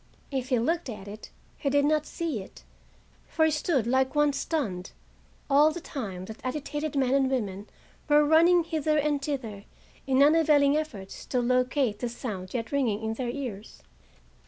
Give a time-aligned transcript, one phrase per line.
[0.31, 2.63] If he looked at it he did not see it,
[3.27, 4.93] for he stood like one stunned
[5.47, 7.67] all the time that agitated men and women
[8.09, 9.65] were running hither and thither
[10.07, 13.83] in unavailing efforts to locate the sound yet ringing in their ears.